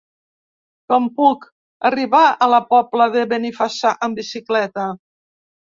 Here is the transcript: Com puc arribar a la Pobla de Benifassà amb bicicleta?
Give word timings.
Com 0.93 1.05
puc 1.19 1.45
arribar 1.91 2.23
a 2.31 2.49
la 2.55 2.61
Pobla 2.71 3.09
de 3.19 3.29
Benifassà 3.35 3.95
amb 4.09 4.25
bicicleta? 4.25 4.91